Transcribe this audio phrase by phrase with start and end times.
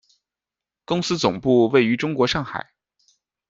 [0.83, 2.71] 公司总部位于中国上海。